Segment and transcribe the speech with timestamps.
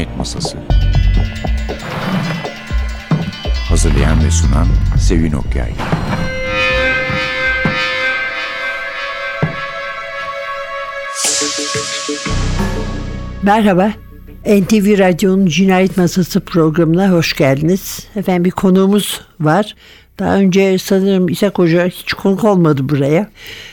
[0.00, 0.58] Cinayet Masası
[3.68, 4.66] Hazırlayan ve sunan
[4.98, 5.72] Sevin Okyay
[13.42, 13.92] Merhaba.
[14.46, 18.06] NTV Radyo'nun Cinayet Masası programına hoş geldiniz.
[18.16, 19.74] Efendim bir konuğumuz var.
[20.20, 23.30] Daha önce sanırım İshak Hoca hiç konuk olmadı buraya.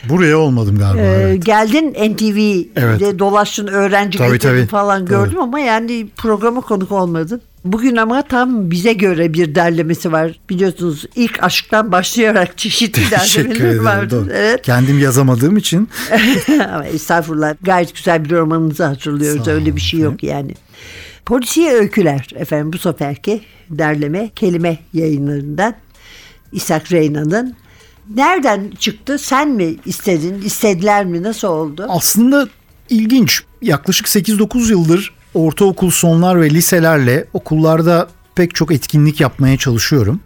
[0.08, 1.00] Buraya olmadım galiba.
[1.02, 1.46] Ee, evet.
[1.46, 3.18] Geldin NTV'de Evet.
[3.18, 4.66] dolaştın, öğrenci Tabii, tabii.
[4.66, 5.08] falan Tabii.
[5.10, 7.40] gördüm ama yani programa konuk olmadın.
[7.64, 10.40] Bugün ama tam bize göre bir derlemesi var.
[10.50, 14.28] Biliyorsunuz ilk aşktan başlayarak çeşitli derlemeler doğru.
[14.32, 14.62] Evet.
[14.62, 15.88] Kendim yazamadığım için
[16.72, 19.44] Ama estağfurullah gayet güzel bir romanınızı hatırlıyoruz.
[19.44, 20.54] Sağ Öyle bir şey yok yani.
[21.26, 25.74] Polisiye öyküler efendim bu seferki derleme kelime yayınlarından
[26.52, 27.54] İshak Reyna'nın.
[28.14, 29.18] Nereden çıktı?
[29.18, 30.42] Sen mi istedin?
[30.44, 31.22] İstediler mi?
[31.22, 31.86] Nasıl oldu?
[31.88, 32.48] aslında
[32.90, 33.42] ilginç.
[33.62, 40.20] Yaklaşık 8-9 yıldır ortaokul sonlar ve liselerle okullarda pek çok etkinlik yapmaya çalışıyorum.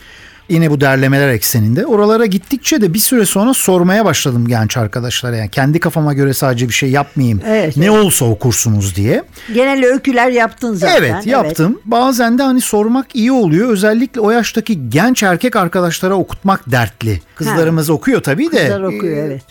[0.52, 1.86] Yine bu derlemeler ekseninde.
[1.86, 5.36] Oralara gittikçe de bir süre sonra sormaya başladım genç arkadaşlara.
[5.36, 7.40] Yani kendi kafama göre sadece bir şey yapmayayım.
[7.46, 8.04] Evet, ne evet.
[8.04, 9.24] olsa okursunuz diye.
[9.54, 10.96] Genel öyküler yaptın zaten.
[10.96, 11.80] Evet yaptım.
[11.84, 13.68] Bazen de hani sormak iyi oluyor.
[13.68, 17.20] Özellikle o yaştaki genç erkek arkadaşlara okutmak dertli.
[17.34, 18.62] Kızlarımız okuyor tabii de.
[18.62, 19.42] Kızlar okuyor Ee, evet.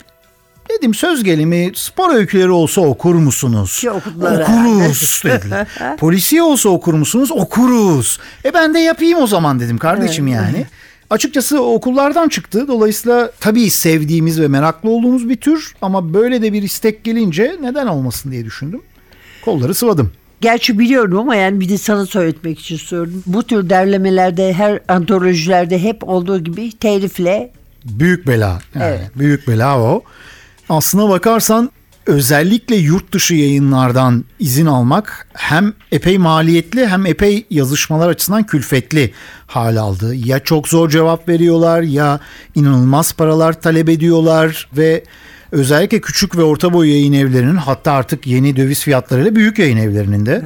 [0.70, 3.84] Dedim söz gelimi spor öyküleri olsa okur musunuz?
[3.96, 5.68] Okudular Okuruz dediler.
[5.98, 7.32] Polisiye olsa okur musunuz?
[7.32, 8.20] Okuruz.
[8.46, 10.66] E ben de yapayım o zaman dedim kardeşim yani.
[11.12, 12.68] Açıkçası okullardan çıktı.
[12.68, 17.88] Dolayısıyla tabii sevdiğimiz ve meraklı olduğumuz bir tür ama böyle de bir istek gelince neden
[17.88, 18.82] olmasın diye düşündüm.
[19.46, 20.12] Kolları sıvadım.
[20.42, 23.24] Gerçi biliyorum ama yani bir de sana söyletmek için sordum.
[23.26, 27.52] Bu tür derlemelerde her antolojilerde hep olduğu gibi telifle
[27.86, 28.62] Büyük bela.
[28.76, 29.12] Yani Evet.
[29.16, 30.04] Büyük bela o.
[30.70, 31.72] Aslına bakarsan
[32.06, 39.14] özellikle yurt dışı yayınlardan izin almak hem epey maliyetli hem epey yazışmalar açısından külfetli
[39.48, 40.16] hal aldı.
[40.16, 42.20] Ya çok zor cevap veriyorlar ya
[42.56, 45.04] inanılmaz paralar talep ediyorlar ve
[45.52, 50.26] özellikle küçük ve orta boy yayın evlerinin hatta artık yeni döviz fiyatlarıyla büyük yayın evlerinin
[50.26, 50.44] de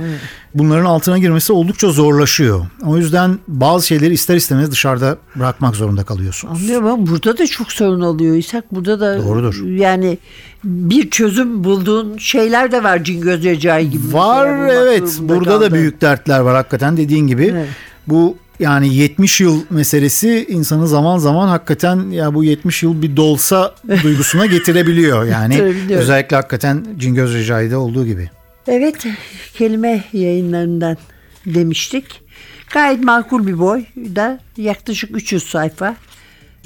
[0.56, 2.66] bunların altına girmesi oldukça zorlaşıyor.
[2.86, 6.62] O yüzden bazı şeyleri ister istemez dışarıda bırakmak zorunda kalıyorsunuz.
[6.62, 8.72] Anlıyorum ama burada da çok sorun oluyor İshak.
[8.76, 9.66] Burada da Doğrudur.
[9.66, 10.18] yani
[10.64, 14.08] bir çözüm bulduğun şeyler de var Cingöz Recai gibi.
[14.08, 15.72] bir Var evet burada kaldı.
[15.72, 17.46] da büyük dertler var hakikaten dediğin gibi.
[17.56, 17.68] Evet.
[18.08, 23.76] Bu yani 70 yıl meselesi insanı zaman zaman hakikaten ya bu 70 yıl bir dolsa
[24.04, 25.26] duygusuna getirebiliyor.
[25.26, 28.30] Yani özellikle hakikaten Cingöz Recai'de olduğu gibi.
[28.68, 29.06] Evet
[29.54, 30.98] kelime yayınlarından
[31.46, 32.06] demiştik.
[32.74, 35.96] Gayet makul bir boy da yaklaşık 300 sayfa.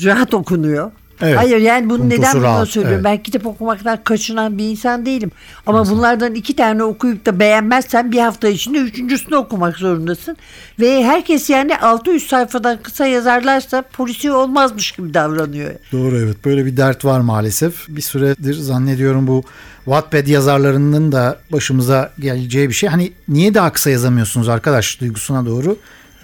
[0.03, 0.91] Rahat okunuyor.
[1.21, 1.37] Evet.
[1.37, 3.01] Hayır yani bunu Puntosu neden bunu rahat, söylüyorum?
[3.05, 3.17] evet.
[3.17, 5.31] Ben kitap okumaktan kaçınan bir insan değilim.
[5.65, 10.37] Ama bunlardan iki tane okuyup da beğenmezsen bir hafta içinde üçüncüsünü okumak zorundasın.
[10.79, 15.71] Ve herkes yani 600 sayfadan kısa yazarlarsa polisi olmazmış gibi davranıyor.
[15.91, 17.87] Doğru evet böyle bir dert var maalesef.
[17.87, 19.43] Bir süredir zannediyorum bu
[19.85, 22.89] Wattpad yazarlarının da başımıza geleceği bir şey.
[22.89, 25.77] Hani niye daha kısa yazamıyorsunuz arkadaş duygusuna doğru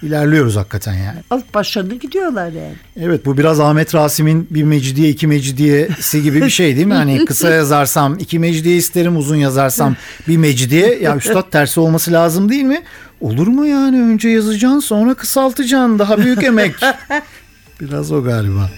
[0.03, 1.19] ilerliyoruz hakikaten yani.
[1.29, 2.75] Alıp başlarına gidiyorlar yani.
[2.99, 6.93] Evet bu biraz Ahmet Rasim'in bir mecidiye iki mecidiyesi gibi bir şey değil mi?
[6.93, 9.95] Hani kısa yazarsam iki mecidiye isterim uzun yazarsam
[10.27, 10.99] bir mecidiye.
[11.01, 12.81] Ya üstad tersi olması lazım değil mi?
[13.21, 16.75] Olur mu yani önce yazacaksın sonra kısaltacaksın daha büyük emek.
[17.81, 18.69] Biraz o galiba.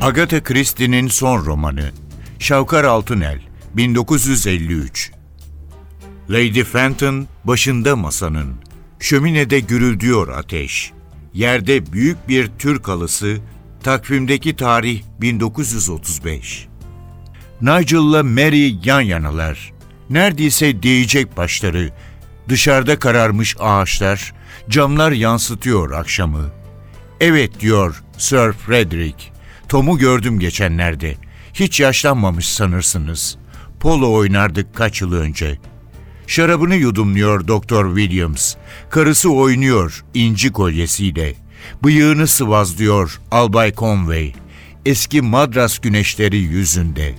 [0.00, 1.90] Agatha Christie'nin son romanı
[2.38, 3.40] Şavkar Altınel
[3.74, 5.12] 1953
[6.30, 8.54] Lady Fenton başında masanın
[9.00, 10.92] Şöminede gürüldüyor ateş.
[11.34, 13.36] Yerde büyük bir Türk halısı
[13.82, 16.68] Takvimdeki tarih 1935
[17.60, 19.72] Nigel'la Mary yan yanalar
[20.10, 21.90] Neredeyse değecek başları
[22.48, 24.34] Dışarıda kararmış ağaçlar
[24.68, 26.50] Camlar yansıtıyor akşamı.
[27.20, 29.37] Evet diyor Sir Frederick.
[29.68, 31.14] Tom'u gördüm geçenlerde.
[31.54, 33.38] Hiç yaşlanmamış sanırsınız.
[33.80, 35.58] Polo oynardık kaç yıl önce.
[36.26, 38.54] Şarabını yudumluyor Doktor Williams.
[38.90, 41.34] Karısı oynuyor inci kolyesiyle.
[41.84, 44.32] Bıyığını sıvazlıyor Albay Conway.
[44.86, 47.14] Eski madras güneşleri yüzünde.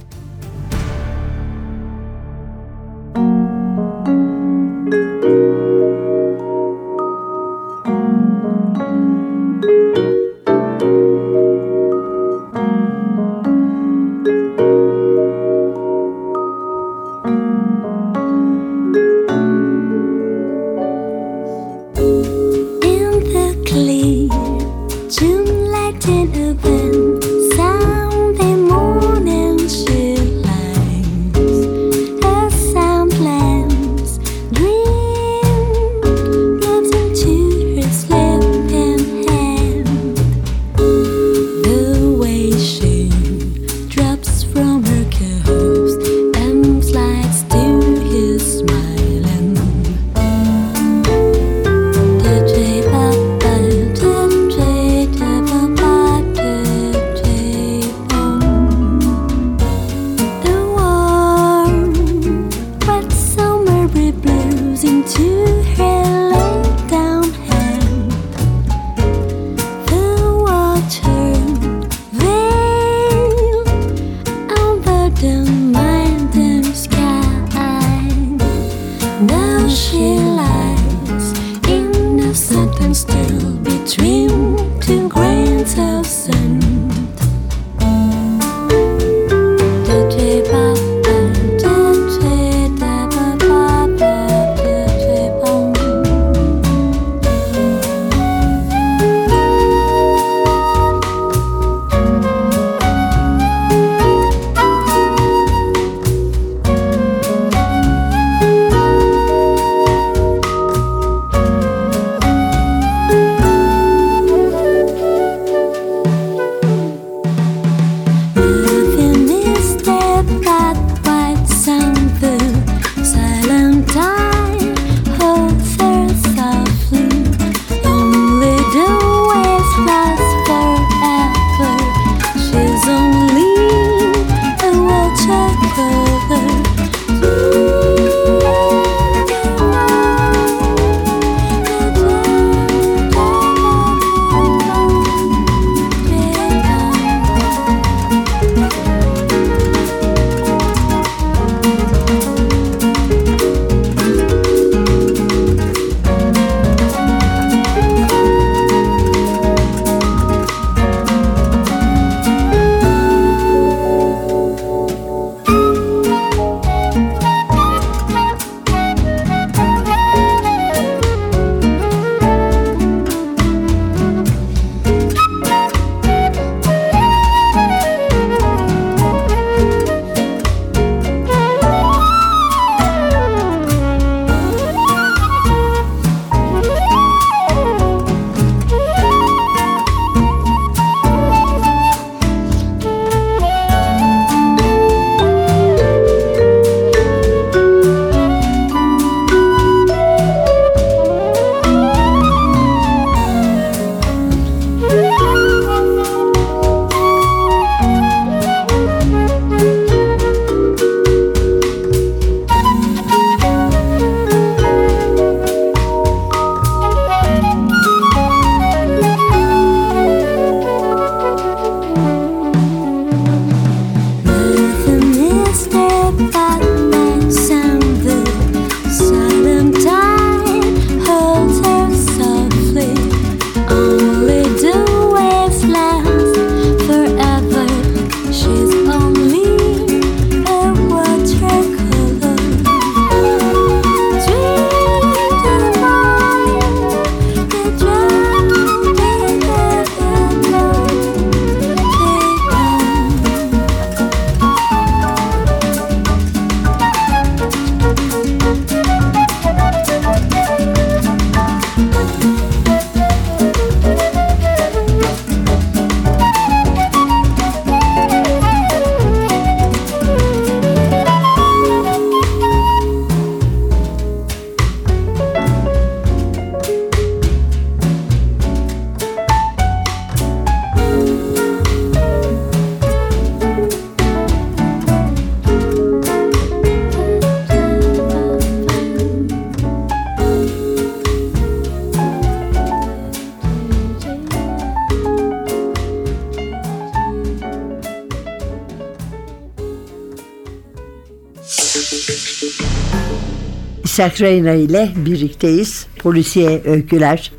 [304.00, 305.86] İshak Reyna ile birlikteyiz.
[305.98, 307.32] Polisiye öyküler.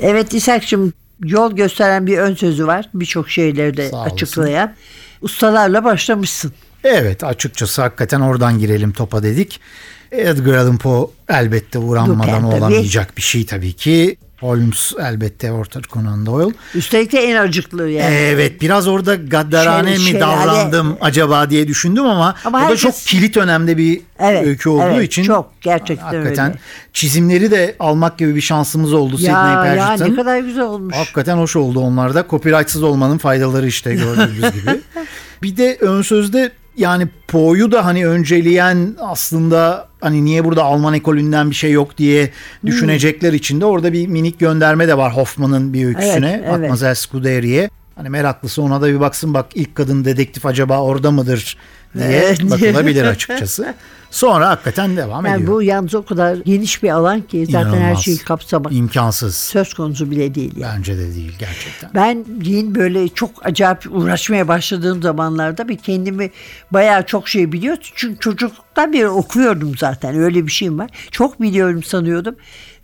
[0.00, 0.92] Evet İshak'cığım
[1.24, 2.88] yol gösteren bir ön sözü var.
[2.94, 4.74] Birçok şeyleri de açıklayan.
[5.22, 6.52] Ustalarla başlamışsın.
[6.84, 9.60] Evet açıkçası hakikaten oradan girelim topa dedik.
[10.12, 14.16] Edgar Allan Poe elbette uğranmadan Lupin olamayacak bir şey tabii ki.
[14.40, 16.54] Holmes elbette Arthur Conan Doyle.
[16.74, 18.14] Üstelik de en acıklı yani.
[18.14, 22.64] Evet biraz orada gaddarane Şel- mi şelale- davrandım acaba diye düşündüm ama, Ama o da
[22.64, 25.24] herkes- çok kilit önemli bir Evet, öykü olduğu evet, için.
[25.24, 26.58] çok, gerçekten hakikaten öyle.
[26.92, 30.12] çizimleri de almak gibi bir şansımız oldu Sidney ya, ya Paget'ın.
[30.12, 30.94] ne kadar güzel olmuş.
[30.96, 32.24] Hakikaten hoş oldu onlarda.
[32.30, 34.80] Copyrightsız olmanın faydaları işte gördüğünüz gibi.
[35.42, 41.50] Bir de ön sözde yani Poe'yu da hani önceleyen aslında hani niye burada Alman ekolünden
[41.50, 42.30] bir şey yok diye
[42.66, 46.30] düşünecekler için de orada bir minik gönderme de var Hoffman'ın bir öyküsüne.
[46.30, 46.50] Evet, evet.
[46.50, 47.70] Mademoiselle Scudery'e.
[47.96, 51.56] Hani meraklısı ona da bir baksın bak ilk kadın dedektif acaba orada mıdır
[51.94, 53.74] diye bakılabilir açıkçası.
[54.10, 55.52] Sonra hakikaten devam Yani ediyor.
[55.52, 58.02] bu yalnız o kadar geniş bir alan ki zaten her İnanılmaz.
[58.04, 59.34] şeyi kapsamak İmkansız.
[59.36, 60.56] söz konusu bile değil.
[60.56, 60.76] Yani.
[60.78, 61.90] Bence de değil gerçekten.
[61.94, 66.30] Ben yine böyle çok acayip uğraşmaya başladığım zamanlarda bir kendimi
[66.70, 67.76] bayağı çok şey biliyor.
[67.94, 70.90] Çünkü çocukluktan beri okuyordum zaten öyle bir şeyim var.
[71.10, 72.34] Çok biliyorum sanıyordum.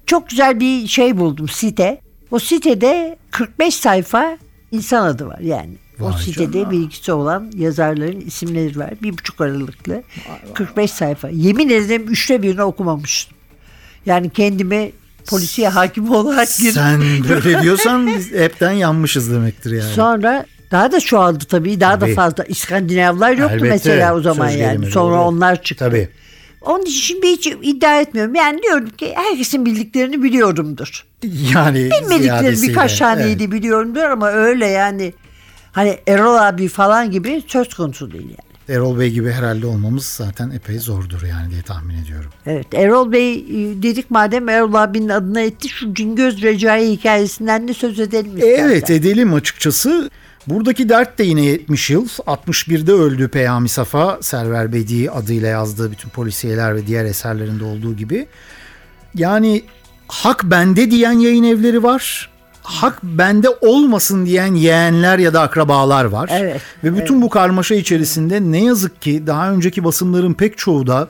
[0.06, 2.00] Çok güzel bir şey buldum site.
[2.30, 4.38] O sitede 45 sayfa
[4.71, 5.75] insan adı var yani.
[6.02, 8.90] O sitede bilgisi olan yazarların isimleri var.
[9.02, 10.02] Bir buçuk aralıklı.
[10.54, 11.28] 45 sayfa.
[11.28, 13.37] Yemin ederim üçte birini okumamıştım.
[14.06, 14.92] Yani kendime
[15.26, 16.73] polisiye hakim olarak girdim.
[16.73, 19.92] Sen böyle diyorsan hepten yanmışız demektir yani.
[19.92, 21.80] Sonra daha da çoğaldı tabii.
[21.80, 22.11] Daha Tabii.
[22.11, 22.44] da fazla.
[22.44, 23.71] İskandinavlar yoktu Elbette.
[23.71, 24.90] mesela o zaman yani.
[24.90, 25.23] Sonra doğru.
[25.23, 25.85] onlar çıktı.
[25.85, 26.09] Tabii.
[26.61, 28.35] Onun için şimdi hiç iddia etmiyorum.
[28.35, 31.04] Yani diyorum ki herkesin bildiklerini biliyorumdur.
[31.54, 33.52] Yani Bilmedikleri birkaç taneyi evet.
[33.52, 35.12] biliyorumdur ama öyle yani
[35.72, 38.52] hani Erol abi falan gibi söz konusu değil yani.
[38.68, 42.30] Erol Bey gibi herhalde olmamız zaten epey zordur yani diye tahmin ediyorum.
[42.46, 47.74] Evet Erol Bey e, dedik madem Erol abinin adına etti şu Cingöz Recai hikayesinden de
[47.74, 48.64] söz edelim istersen.
[48.64, 50.10] Evet edelim açıkçası.
[50.46, 52.06] Buradaki dert de yine 70 yıl.
[52.06, 54.18] 61'de öldü Peyami Safa.
[54.22, 58.26] Server Bedi adıyla yazdığı bütün polisiyeler ve diğer eserlerinde olduğu gibi.
[59.14, 59.62] Yani
[60.08, 62.31] hak bende diyen yayın evleri var.
[62.62, 66.31] Hak bende olmasın diyen yeğenler ya da akrabalar var.
[66.33, 71.09] Evet, Ve bütün bu karmaşa içerisinde ne yazık ki daha önceki basımların pek çoğu da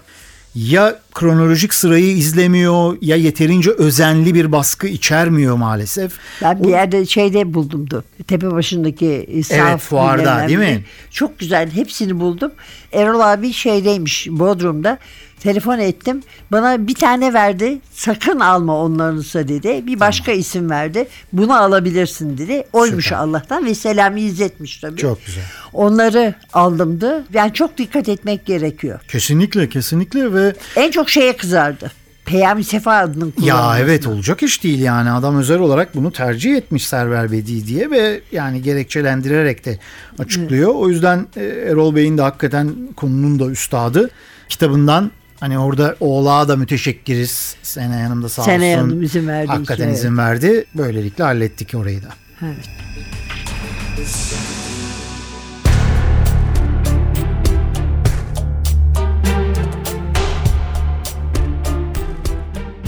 [0.54, 6.12] ya kronolojik sırayı izlemiyor ya yeterince özenli bir baskı içermiyor maalesef.
[6.42, 8.04] Ben bir O- yerde şeyde buldumdu.
[8.26, 9.06] Tepe başındaki
[9.50, 10.84] e, Evet, fuarda, değil mi?
[11.10, 11.70] Çok güzel.
[11.70, 12.52] Hepsini buldum.
[12.92, 14.98] Erol abi şeydeymiş Bodrum'da.
[15.40, 16.22] Telefon ettim.
[16.52, 17.78] Bana bir tane verdi.
[17.92, 19.86] Sakın alma onlarınsa dedi.
[19.86, 21.08] Bir başka isim verdi.
[21.32, 22.64] Bunu alabilirsin dedi.
[22.72, 23.16] Oymuş Süper.
[23.16, 24.96] Allah'tan ve Selami izletmiş tabii.
[25.00, 25.42] Çok güzel.
[25.72, 27.24] Onları aldımdı.
[27.34, 29.00] Yani çok dikkat etmek gerekiyor.
[29.08, 31.90] Kesinlikle kesinlikle ve En çok şeye kızardı.
[32.24, 36.88] Peyami Sefa adının ya evet olacak iş değil yani adam özel olarak bunu tercih etmiş
[36.88, 39.78] Server Bedi diye ve yani gerekçelendirerek de
[40.18, 40.74] açıklıyor.
[40.74, 44.10] O yüzden e, Erol Bey'in de hakikaten konunun da üstadı
[44.48, 47.56] kitabından hani orada oğlağa da müteşekkiriz.
[47.62, 48.88] Sene yanımda sağ Sene olsun.
[48.88, 50.64] Hanım izin verdiği Hakikaten için, izin verdi.
[50.74, 52.08] Böylelikle hallettik orayı da.
[52.42, 52.68] Evet.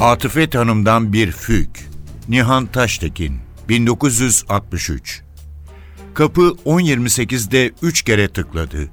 [0.04, 1.68] Atıfet Hanım'dan bir füg.
[2.28, 5.22] Nihan Taştekin, 1963.
[6.14, 8.88] Kapı 10.28'de 3 kere tıkladı.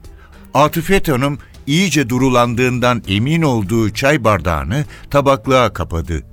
[0.53, 1.37] Atıfet Hanım
[1.67, 6.23] iyice durulandığından emin olduğu çay bardağını tabaklığa kapadı.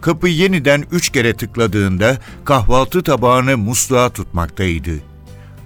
[0.00, 4.92] Kapı yeniden üç kere tıkladığında kahvaltı tabağını musluğa tutmaktaydı.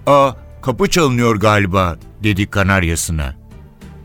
[0.07, 0.33] ''Aa,
[0.63, 3.37] kapı çalınıyor galiba.'' dedi kanaryasına.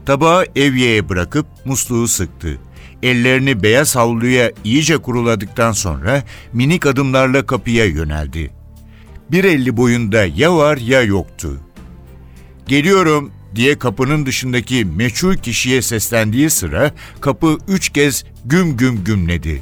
[0.06, 2.60] Tabağı evyeye bırakıp musluğu sıktı.
[3.04, 8.52] Ellerini beyaz havluya iyice kuruladıktan sonra minik adımlarla kapıya yöneldi.
[9.32, 11.60] Bir elli boyunda ya var ya yoktu.
[12.68, 16.92] Geliyorum diye kapının dışındaki meçhul kişiye seslendiği sıra
[17.22, 19.62] kapı üç kez güm güm gümledi.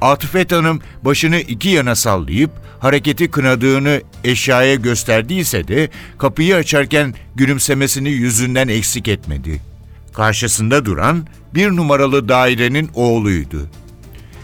[0.00, 8.68] Atıfet Hanım başını iki yana sallayıp hareketi kınadığını eşyaya gösterdiyse de kapıyı açarken gülümsemesini yüzünden
[8.68, 9.69] eksik etmedi.
[10.14, 13.68] Karşısında duran bir numaralı dairenin oğluydu.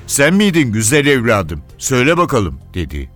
[0.06, 1.62] Sen miydin güzel evladım?
[1.78, 3.11] Söyle bakalım dedi.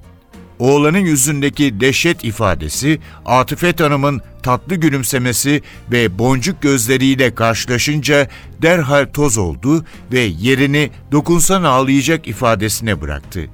[0.58, 8.28] Oğlanın yüzündeki dehşet ifadesi, Atıfet Hanım'ın tatlı gülümsemesi ve boncuk gözleriyle karşılaşınca
[8.62, 13.48] derhal toz oldu ve yerini dokunsan ağlayacak ifadesine bıraktı.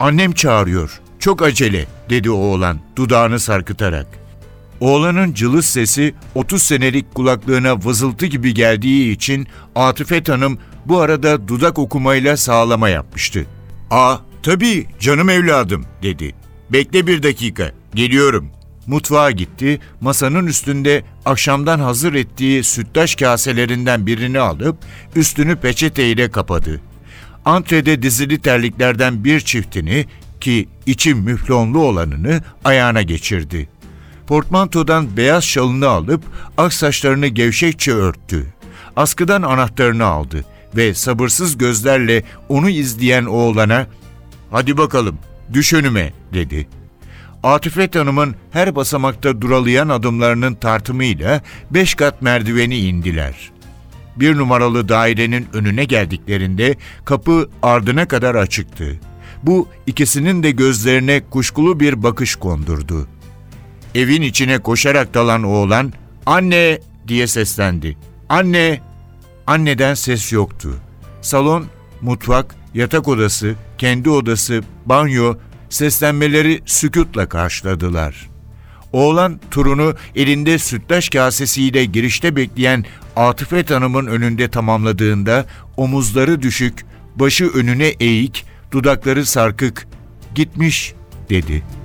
[0.00, 4.06] Annem çağırıyor, çok acele dedi oğlan dudağını sarkıtarak.
[4.80, 11.78] Oğlanın cılız sesi 30 senelik kulaklığına vızıltı gibi geldiği için Atıfet Hanım bu arada dudak
[11.78, 13.46] okumayla sağlama yapmıştı.
[13.90, 16.34] ''Aa tabii canım evladım'' dedi.
[16.72, 24.76] ''Bekle bir dakika, geliyorum.'' Mutfağa gitti, masanın üstünde akşamdan hazır ettiği sütlaç kaselerinden birini alıp
[25.16, 26.80] üstünü peçeteyle kapadı.
[27.44, 30.06] Antrede dizili terliklerden bir çiftini
[30.40, 33.68] ki içi müflonlu olanını ayağına geçirdi.
[34.28, 36.22] Portmantodan beyaz şalını alıp
[36.56, 38.46] ak saçlarını gevşekçe örttü.
[38.96, 40.44] Askıdan anahtarını aldı
[40.76, 43.86] ve sabırsız gözlerle onu izleyen oğlana
[44.50, 45.18] ''Hadi bakalım,
[45.52, 46.68] düş önüme'' dedi.
[47.42, 53.50] Atifet Hanım'ın her basamakta duralayan adımlarının tartımıyla beş kat merdiveni indiler.
[54.16, 59.00] Bir numaralı dairenin önüne geldiklerinde kapı ardına kadar açıktı.
[59.42, 63.08] Bu ikisinin de gözlerine kuşkulu bir bakış kondurdu.
[63.94, 65.92] Evin içine koşarak dalan oğlan
[66.26, 66.78] "Anne!"
[67.08, 67.96] diye seslendi.
[68.28, 68.80] "Anne!"
[69.46, 70.74] Anneden ses yoktu.
[71.20, 71.66] Salon,
[72.00, 75.34] mutfak, yatak odası, kendi odası, banyo
[75.70, 78.28] seslenmeleri sükutla karşıladılar.
[78.92, 82.84] Oğlan turunu elinde sütlaç kasesiyle girişte bekleyen
[83.16, 89.86] Atıfet Hanım'ın önünde tamamladığında omuzları düşük, başı önüne eğik, dudakları sarkık,
[90.34, 90.94] gitmiş
[91.30, 91.77] dedi.''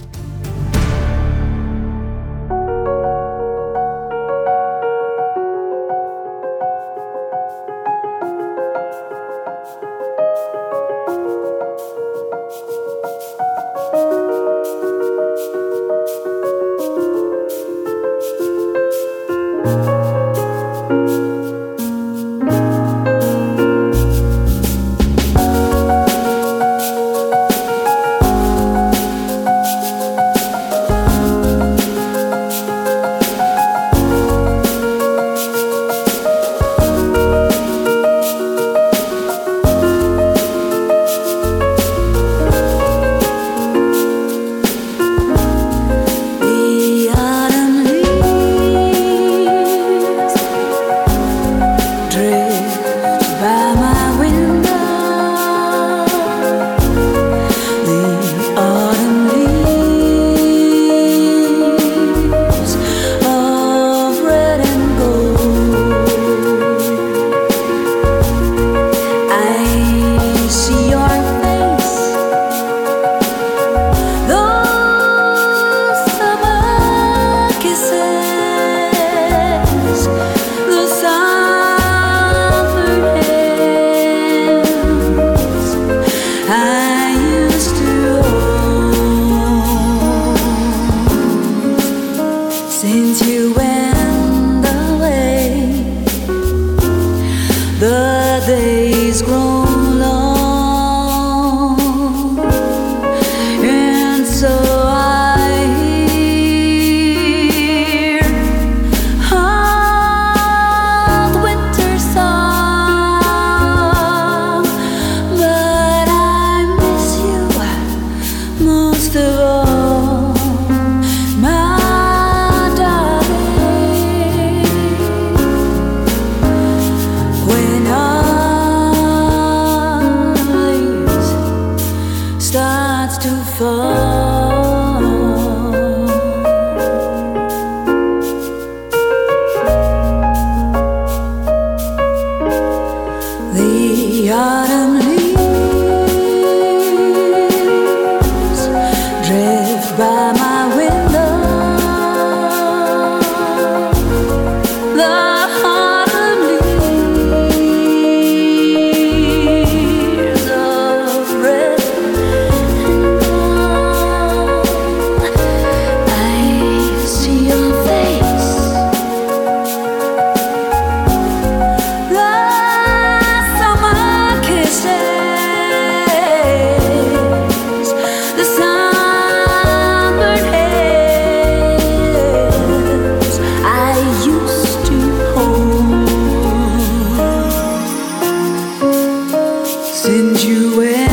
[190.03, 191.13] send you where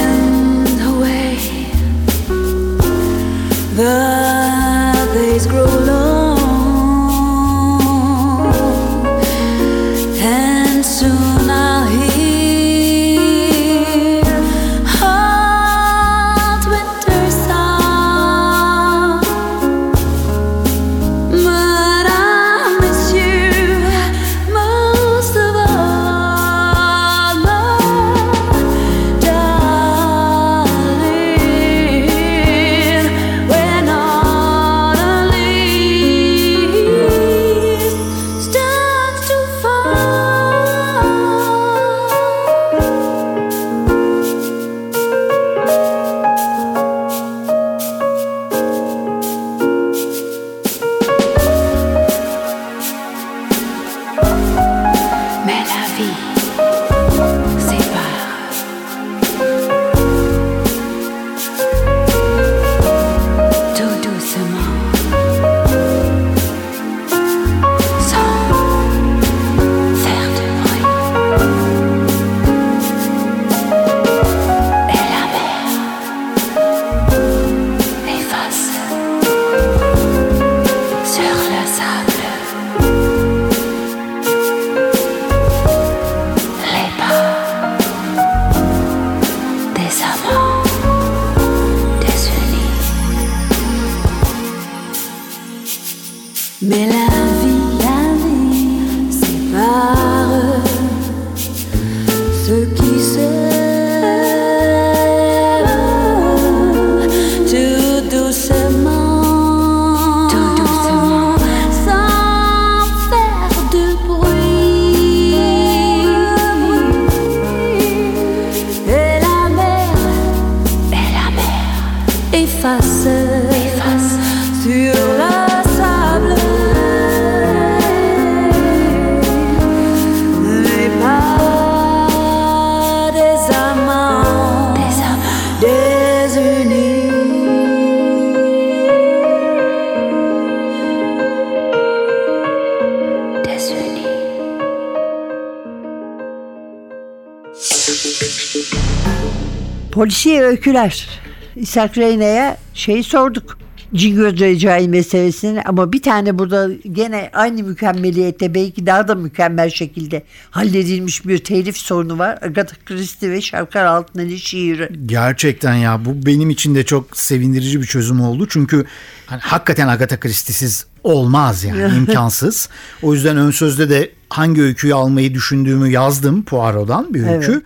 [149.92, 151.09] Polisiye öyküler.
[151.57, 153.59] İshak Reyna'ya şeyi sorduk.
[153.94, 160.22] Cingöz Recai meselesini ama bir tane burada gene aynı mükemmeliyette belki daha da mükemmel şekilde
[160.50, 162.38] halledilmiş bir telif sorunu var.
[162.42, 164.88] Agatha Christie ve Şavkar Altıneli şiiri.
[165.07, 168.46] Gerçekten ya bu benim için de çok sevindirici bir çözüm oldu.
[168.50, 168.85] Çünkü
[169.26, 172.68] hani hakikaten Agatha Christie'siz olmaz yani imkansız.
[173.03, 177.53] O yüzden ön sözde de hangi öyküyü almayı düşündüğümü yazdım Poirot'dan bir öykü.
[177.53, 177.62] Evet.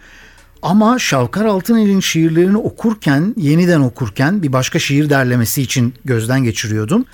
[0.65, 7.05] Ama Şavkar Altınel'in şiirlerini okurken, yeniden okurken bir başka şiir derlemesi için gözden geçiriyordum.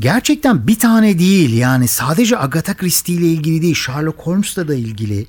[0.00, 5.26] Gerçekten bir tane değil yani sadece Agatha Christie ile ilgili değil Sherlock Holmes'la da ilgili.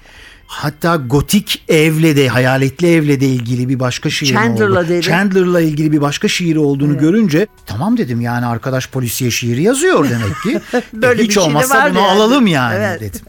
[0.51, 5.01] Hatta gotik evle de hayaletli evle de ilgili bir başka şiir Chandler'la dedi.
[5.01, 10.41] Chandler'la ilgili bir başka şiiri olduğunu görünce tamam dedim yani arkadaş polisiye şiiri yazıyor demek
[10.43, 10.61] ki.
[10.77, 12.07] E, Böyle Hiç bir şey olmazsa bunu yani.
[12.11, 13.01] alalım yani Evet.
[13.01, 13.21] dedim.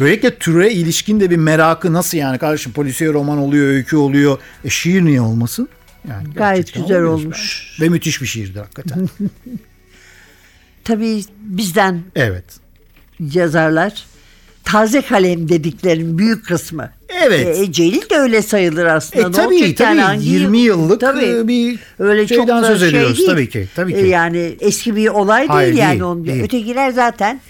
[0.00, 4.38] Böylelikle türe ilişkin de bir merakı nasıl yani kardeşim polisiye roman oluyor, öykü oluyor.
[4.64, 5.68] E şiir niye olmasın?
[6.08, 7.66] Yani Gayet güzel olmuş.
[7.72, 7.84] bence.
[7.84, 9.08] Ve müthiş bir şiirdir hakikaten.
[10.84, 12.44] Tabii bizden evet.
[13.20, 14.04] yazarlar
[14.68, 16.90] taze kalem dediklerin büyük kısmı.
[17.26, 17.58] Evet.
[17.58, 19.26] E, Celil de öyle sayılır aslında.
[19.26, 20.00] E Ne tabii olacak tabii yani?
[20.00, 21.24] Hangi 20 yıllık Tabii.
[21.24, 23.28] e, bir Öyle çok şeyden da söz şey ediyoruz değil.
[23.28, 23.68] tabii ki.
[23.76, 23.98] Tabii ki.
[23.98, 25.90] E, Yani eski bir olay değil Hayır, yani.
[25.90, 26.26] değil, onun.
[26.26, 26.42] değil.
[26.42, 27.40] Ötekiler zaten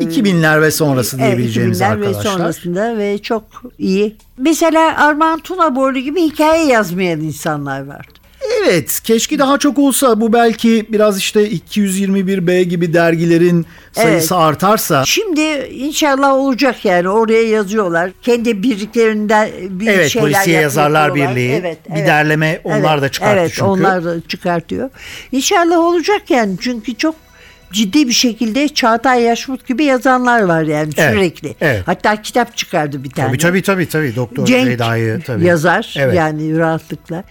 [0.00, 2.24] 2000'ler ve sonrası Evet, diyebileceğimiz 2000'ler arkadaşlar.
[2.24, 3.44] ve sonrasında ve çok
[3.78, 4.16] iyi.
[4.38, 8.19] Mesela Armağan Tunaborlu gibi hikaye yazmayan insanlar vardı.
[8.62, 14.42] Evet keşke daha çok olsa bu belki biraz işte 221B gibi dergilerin sayısı Evet.
[14.44, 15.04] artarsa.
[15.06, 15.40] Şimdi
[15.74, 18.10] inşallah olacak yani oraya yazıyorlar.
[18.22, 21.14] Kendi birliklerinden bir Evet şeyler Polisiye Yazarlar.
[21.14, 22.06] Birliği Evet, bir evet.
[22.06, 23.64] derleme onlar Evet, da çıkarttı evet, çünkü.
[23.64, 24.90] onlar da çıkartıyor.
[25.32, 27.14] İnşallah olacak yani çünkü çok
[27.72, 31.54] ciddi bir şekilde Çağatay Yaşmut gibi yazanlar var yani Evet, sürekli.
[31.60, 31.82] evet.
[31.86, 33.28] Hatta kitap çıkardı bir tane.
[33.28, 35.44] Tabii tabii tabii tabii Doktor Cenk Ceyda'yı tabii.
[35.44, 36.14] yazar Evet.
[36.14, 37.24] yani rahatlıkla.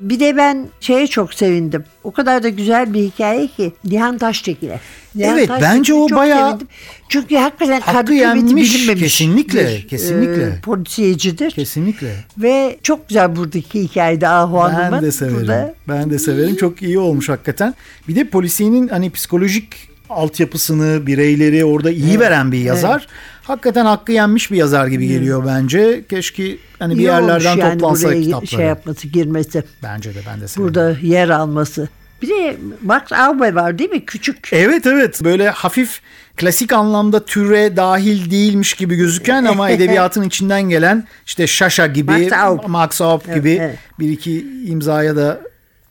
[0.00, 1.84] Bir de ben şeye çok sevindim.
[2.04, 4.80] O kadar da güzel bir hikaye ki Nihan Taştekin'e.
[5.14, 6.68] Nihan Evet, Taştekin'e bence o bayağı sevindim.
[7.08, 10.42] Çünkü hakikaten hakkı yenmiş, bilinmemiş kesinlikle, bir, kesinlikle.
[10.42, 11.50] e, polisiyecidir.
[11.50, 12.14] Kesinlikle.
[12.38, 14.92] Ve çok güzel buradaki hikayede Ahu Hanım'ın.
[14.92, 15.36] Ben de severim.
[15.36, 16.56] Burada Ben de severim.
[16.56, 17.74] Çok iyi olmuş hakikaten.
[18.08, 19.66] Bir de polisiyenin hani psikolojik
[20.10, 23.06] altyapısını, bireyleri orada iyi veren bir yazar.
[23.46, 26.04] Hakikaten hakkı yenmiş bir yazar gibi geliyor bence.
[26.08, 28.46] Keşke hani bir iyi yerlerden yani toplansa kitapları.
[28.46, 29.64] şey yapması, girmesi.
[29.82, 30.68] Bence de ben de severim.
[30.74, 31.88] Burada yer alması.
[32.22, 34.04] Bir de Max Aube var değil mi?
[34.04, 34.48] Küçük.
[34.52, 36.00] Evet evet böyle hafif
[36.36, 42.32] klasik anlamda türe dahil değilmiş gibi gözüken ama edebiyatın içinden gelen işte Şaşa gibi, Max
[42.32, 42.66] Aub.
[42.68, 43.78] Max Aub Evet, gibi evet.
[43.98, 45.40] bir iki imzaya da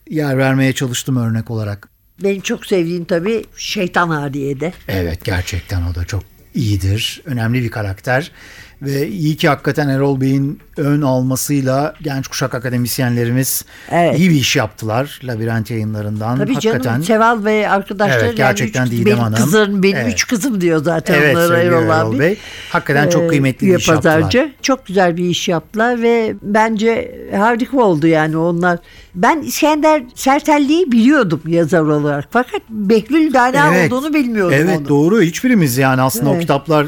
[0.09, 1.89] yer vermeye çalıştım örnek olarak.
[2.23, 4.73] Benim çok sevdiğim tabii Şeytan Hadiye'de.
[4.87, 7.21] Evet gerçekten o da çok iyidir.
[7.25, 8.31] Önemli bir karakter.
[8.81, 14.19] Ve iyi ki hakikaten Erol Bey'in ön almasıyla genç kuşak akademisyenlerimiz Evet.
[14.19, 16.38] iyi bir iş yaptılar Labirent yayınlarından.
[16.38, 16.81] Tabii hakikaten.
[16.81, 19.35] canım Seval ve arkadaşları Evet, yani gerçekten üç, Didem benim Hanım.
[19.35, 20.13] kızım, benim Evet.
[20.13, 22.19] üç kızım diyor zaten Evet onlara Erol abi.
[22.19, 22.38] Bey.
[22.69, 24.15] Hakikaten çok Ee, kıymetli bir iş yaptılar.
[24.15, 24.51] pazarcı.
[24.61, 28.79] Çok güzel bir iş yaptılar ve bence harika oldu yani onlar.
[29.15, 34.88] Ben İskender Sertelli'yi biliyordum yazar olarak fakat Behlül Dana olduğunu bilmiyordum Evet onu.
[34.89, 36.41] doğru hiçbirimiz yani aslında o Evet.
[36.41, 36.88] kitaplar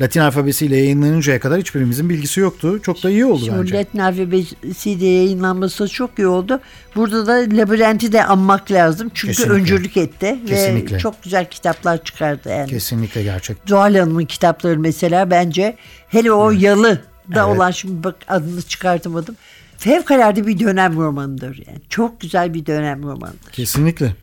[0.00, 2.82] Latin alfabesiyle yayınlanıncaya kadar hiçbirimizin bilgisi yoktu.
[2.82, 3.74] Çok da iyi oldu Şimdi bence.
[3.78, 6.60] Latin alfabesiyle yayınlanması çok iyi oldu.
[6.96, 9.10] Burada da labirenti de anmak lazım.
[9.14, 9.54] Çünkü Kesinlikle.
[9.62, 10.38] öncülük etti.
[10.46, 10.96] Kesinlikle.
[10.96, 12.70] Ve çok güzel kitaplar çıkardı yani.
[12.70, 13.56] Kesinlikle gerçek.
[13.66, 15.76] Zuhal Hanım'ın kitapları mesela bence
[16.08, 16.94] hele o yalı
[17.34, 17.56] da Evet.
[17.56, 19.36] olan şimdi bak adını çıkartamadım.
[19.78, 21.78] Fevkalade bir dönem romanıdır yani.
[21.88, 23.52] Çok güzel bir dönem romanıdır.
[23.52, 24.14] Kesinlikle.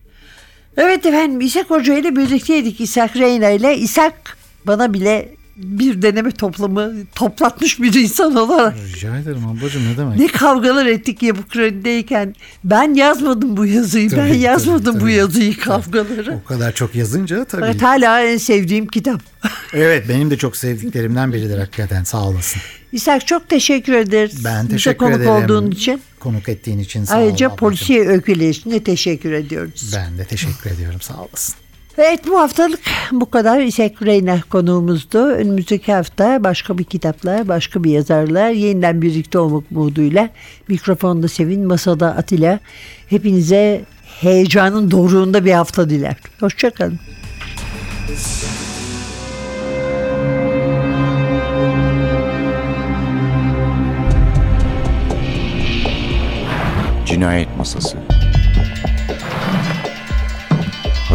[0.77, 3.77] Evet efendim İshak Hoca ile birlikteydik İshak Reyna ile.
[3.77, 8.75] İshak bana bile bir deneme toplamı toplatmış bir insan olarak.
[8.95, 10.19] Rica ederim ablacığım ne demek?
[10.19, 12.35] Ne kavgalar ettik ya bu kredideyken.
[12.63, 14.11] Ben yazmadım bu yazıyı.
[14.11, 15.13] ben Tabii, yazmadım tabii, bu tabii.
[15.13, 16.39] yazıyı kavgaları.
[16.43, 17.65] O kadar çok yazınca tabii.
[17.65, 19.21] Evet hala en sevdiğim kitap.
[19.73, 22.61] Evet benim de çok sevdiklerimden biridir hakikaten sağ olasın.
[22.91, 24.45] İshak çok teşekkür ederiz.
[24.45, 25.31] Ben Bize teşekkür konuk ederim.
[25.31, 26.01] olduğun için.
[26.19, 29.91] Konuk ettiğin için sağ ol Ayrıca polisiye öyküleşine teşekkür ediyoruz.
[29.95, 31.55] Ben de teşekkür ediyorum sağ olasın.
[31.97, 32.79] Evet bu haftalık
[33.11, 33.59] bu kadar.
[33.59, 35.17] İshak Reyna konuğumuzdu.
[35.17, 40.29] Önümüzdeki hafta başka bir kitaplar, başka bir yazarlar yeniden birlikte olmak umuduyla.
[40.67, 42.59] Mikrofonda Sevin, masada Atilla.
[43.07, 43.81] Hepinize
[44.21, 46.15] heyecanın doruğunda bir hafta diler.
[46.39, 46.99] Hoşçakalın.
[57.05, 57.97] Cinayet Masası